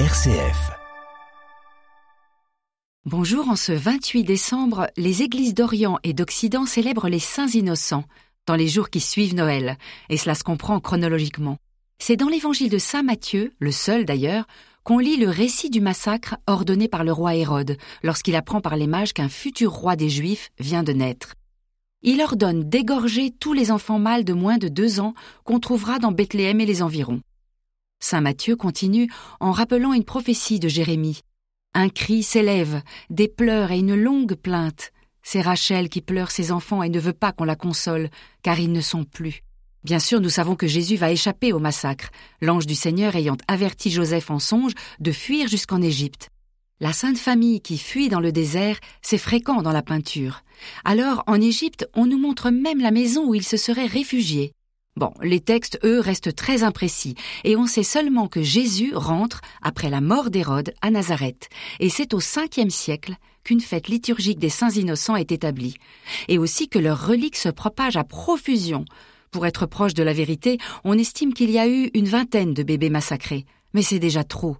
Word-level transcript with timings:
RCF. 0.00 0.72
Bonjour, 3.06 3.48
en 3.48 3.54
ce 3.54 3.70
28 3.70 4.24
décembre, 4.24 4.88
les 4.96 5.22
églises 5.22 5.54
d'Orient 5.54 6.00
et 6.02 6.12
d'Occident 6.12 6.66
célèbrent 6.66 7.08
les 7.08 7.20
saints 7.20 7.46
innocents 7.46 8.02
dans 8.48 8.56
les 8.56 8.66
jours 8.66 8.90
qui 8.90 8.98
suivent 8.98 9.36
Noël, 9.36 9.78
et 10.08 10.16
cela 10.16 10.34
se 10.34 10.42
comprend 10.42 10.80
chronologiquement. 10.80 11.58
C'est 12.00 12.16
dans 12.16 12.28
l'évangile 12.28 12.70
de 12.70 12.78
Saint 12.78 13.04
Matthieu, 13.04 13.52
le 13.60 13.70
seul 13.70 14.04
d'ailleurs, 14.04 14.48
qu'on 14.82 14.98
lit 14.98 15.16
le 15.16 15.28
récit 15.28 15.70
du 15.70 15.80
massacre 15.80 16.38
ordonné 16.48 16.88
par 16.88 17.04
le 17.04 17.12
roi 17.12 17.36
Hérode 17.36 17.76
lorsqu'il 18.02 18.34
apprend 18.34 18.60
par 18.60 18.74
les 18.74 18.88
mages 18.88 19.12
qu'un 19.12 19.28
futur 19.28 19.70
roi 19.70 19.94
des 19.94 20.10
Juifs 20.10 20.50
vient 20.58 20.82
de 20.82 20.92
naître. 20.92 21.36
Il 22.02 22.20
ordonne 22.20 22.68
d'égorger 22.68 23.30
tous 23.30 23.52
les 23.52 23.70
enfants 23.70 24.00
mâles 24.00 24.24
de 24.24 24.32
moins 24.32 24.58
de 24.58 24.66
deux 24.66 24.98
ans 24.98 25.14
qu'on 25.44 25.60
trouvera 25.60 26.00
dans 26.00 26.10
Bethléem 26.10 26.60
et 26.60 26.66
les 26.66 26.82
environs. 26.82 27.20
Saint 28.04 28.20
Matthieu 28.20 28.54
continue 28.54 29.10
en 29.40 29.50
rappelant 29.50 29.94
une 29.94 30.04
prophétie 30.04 30.60
de 30.60 30.68
Jérémie. 30.68 31.20
Un 31.72 31.88
cri 31.88 32.22
s'élève, 32.22 32.82
des 33.08 33.28
pleurs 33.28 33.72
et 33.72 33.78
une 33.78 33.94
longue 33.94 34.34
plainte. 34.34 34.92
C'est 35.22 35.40
Rachel 35.40 35.88
qui 35.88 36.02
pleure 36.02 36.30
ses 36.30 36.52
enfants 36.52 36.82
et 36.82 36.90
ne 36.90 37.00
veut 37.00 37.14
pas 37.14 37.32
qu'on 37.32 37.44
la 37.44 37.56
console, 37.56 38.10
car 38.42 38.60
ils 38.60 38.70
ne 38.70 38.82
sont 38.82 39.04
plus. 39.04 39.40
Bien 39.84 39.98
sûr, 39.98 40.20
nous 40.20 40.28
savons 40.28 40.54
que 40.54 40.66
Jésus 40.66 40.96
va 40.96 41.12
échapper 41.12 41.54
au 41.54 41.60
massacre, 41.60 42.10
l'ange 42.42 42.66
du 42.66 42.74
Seigneur 42.74 43.16
ayant 43.16 43.38
averti 43.48 43.90
Joseph 43.90 44.30
en 44.30 44.38
songe 44.38 44.74
de 45.00 45.10
fuir 45.10 45.48
jusqu'en 45.48 45.80
Égypte. 45.80 46.28
La 46.80 46.92
Sainte 46.92 47.16
Famille 47.16 47.62
qui 47.62 47.78
fuit 47.78 48.10
dans 48.10 48.20
le 48.20 48.32
désert, 48.32 48.78
c'est 49.00 49.16
fréquent 49.16 49.62
dans 49.62 49.72
la 49.72 49.82
peinture. 49.82 50.42
Alors, 50.84 51.24
en 51.26 51.40
Égypte, 51.40 51.88
on 51.94 52.04
nous 52.04 52.18
montre 52.18 52.50
même 52.50 52.80
la 52.80 52.90
maison 52.90 53.26
où 53.26 53.34
il 53.34 53.44
se 53.44 53.56
serait 53.56 53.86
réfugié. 53.86 54.52
Bon, 54.96 55.12
les 55.22 55.40
textes, 55.40 55.80
eux, 55.82 55.98
restent 55.98 56.36
très 56.36 56.62
imprécis, 56.62 57.16
et 57.42 57.56
on 57.56 57.66
sait 57.66 57.82
seulement 57.82 58.28
que 58.28 58.42
Jésus 58.42 58.94
rentre, 58.94 59.40
après 59.60 59.90
la 59.90 60.00
mort 60.00 60.30
d'Hérode, 60.30 60.72
à 60.82 60.90
Nazareth, 60.92 61.48
et 61.80 61.88
c'est 61.88 62.14
au 62.14 62.20
cinquième 62.20 62.70
siècle 62.70 63.16
qu'une 63.42 63.60
fête 63.60 63.88
liturgique 63.88 64.38
des 64.38 64.48
saints 64.48 64.70
innocents 64.70 65.16
est 65.16 65.32
établie, 65.32 65.74
et 66.28 66.38
aussi 66.38 66.68
que 66.68 66.78
leurs 66.78 67.08
reliques 67.08 67.36
se 67.36 67.48
propagent 67.48 67.96
à 67.96 68.04
profusion. 68.04 68.84
Pour 69.32 69.46
être 69.46 69.66
proche 69.66 69.94
de 69.94 70.04
la 70.04 70.12
vérité, 70.12 70.58
on 70.84 70.96
estime 70.96 71.34
qu'il 71.34 71.50
y 71.50 71.58
a 71.58 71.66
eu 71.66 71.90
une 71.92 72.06
vingtaine 72.06 72.54
de 72.54 72.62
bébés 72.62 72.88
massacrés, 72.88 73.46
mais 73.72 73.82
c'est 73.82 73.98
déjà 73.98 74.22
trop. 74.22 74.58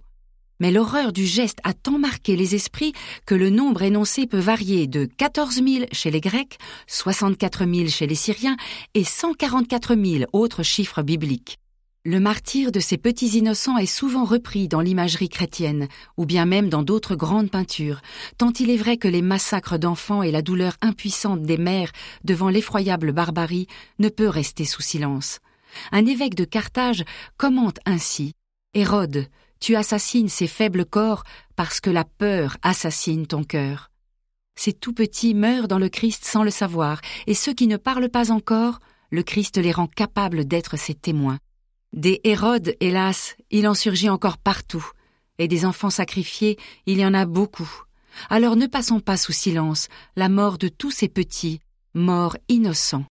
Mais 0.59 0.71
l'horreur 0.71 1.11
du 1.11 1.25
geste 1.25 1.59
a 1.63 1.73
tant 1.73 1.99
marqué 1.99 2.35
les 2.35 2.55
esprits 2.55 2.93
que 3.25 3.35
le 3.35 3.49
nombre 3.49 3.81
énoncé 3.81 4.25
peut 4.25 4.39
varier 4.39 4.87
de 4.87 5.05
14 5.05 5.55
000 5.55 5.85
chez 5.91 6.11
les 6.11 6.21
Grecs, 6.21 6.57
64 6.87 7.65
000 7.65 7.87
chez 7.89 8.07
les 8.07 8.15
Syriens 8.15 8.57
et 8.93 9.03
144 9.03 9.95
000 9.95 10.25
autres 10.33 10.63
chiffres 10.63 11.01
bibliques. 11.01 11.59
Le 12.07 12.19
martyr 12.19 12.71
de 12.71 12.79
ces 12.79 12.99
petits 12.99 13.39
innocents 13.39 13.79
est 13.79 13.87
souvent 13.87 14.25
repris 14.25 14.67
dans 14.67 14.81
l'imagerie 14.81 15.27
chrétienne, 15.27 15.87
ou 16.17 16.27
bien 16.27 16.45
même 16.45 16.69
dans 16.69 16.83
d'autres 16.83 17.15
grandes 17.15 17.49
peintures, 17.49 17.99
tant 18.37 18.53
il 18.59 18.69
est 18.69 18.77
vrai 18.77 18.97
que 18.97 19.07
les 19.07 19.23
massacres 19.23 19.79
d'enfants 19.79 20.21
et 20.21 20.29
la 20.29 20.43
douleur 20.43 20.77
impuissante 20.81 21.41
des 21.41 21.57
mères 21.57 21.91
devant 22.23 22.49
l'effroyable 22.49 23.11
barbarie 23.11 23.65
ne 23.97 24.09
peut 24.09 24.29
rester 24.29 24.65
sous 24.65 24.83
silence. 24.83 25.39
Un 25.91 26.05
évêque 26.05 26.35
de 26.35 26.45
Carthage 26.45 27.03
commente 27.37 27.79
ainsi 27.87 28.33
Hérode, 28.75 29.25
tu 29.59 29.75
assassines 29.75 30.29
ces 30.29 30.47
faibles 30.47 30.85
corps 30.85 31.23
parce 31.55 31.79
que 31.79 31.89
la 31.89 32.03
peur 32.03 32.57
assassine 32.61 33.27
ton 33.27 33.43
cœur. 33.43 33.91
Ces 34.55 34.73
tout 34.73 34.93
petits 34.93 35.33
meurent 35.33 35.67
dans 35.67 35.79
le 35.79 35.89
Christ 35.89 36.23
sans 36.23 36.43
le 36.43 36.51
savoir, 36.51 37.01
et 37.27 37.33
ceux 37.33 37.53
qui 37.53 37.67
ne 37.67 37.77
parlent 37.77 38.09
pas 38.09 38.31
encore, 38.31 38.79
le 39.09 39.21
Christ 39.21 39.57
les 39.57 39.71
rend 39.71 39.87
capables 39.87 40.45
d'être 40.45 40.77
ses 40.77 40.93
témoins. 40.93 41.39
Des 41.91 42.21
Hérodes, 42.23 42.75
hélas, 42.79 43.35
il 43.51 43.67
en 43.67 43.73
surgit 43.73 44.09
encore 44.09 44.37
partout, 44.37 44.85
et 45.37 45.47
des 45.47 45.65
enfants 45.65 45.89
sacrifiés, 45.89 46.57
il 46.85 46.99
y 46.99 47.05
en 47.05 47.13
a 47.13 47.25
beaucoup. 47.25 47.69
Alors 48.29 48.55
ne 48.55 48.65
passons 48.65 49.01
pas 49.01 49.17
sous 49.17 49.33
silence 49.33 49.89
la 50.15 50.29
mort 50.29 50.57
de 50.57 50.69
tous 50.69 50.91
ces 50.91 51.09
petits, 51.09 51.59
morts 51.93 52.37
innocents. 52.47 53.03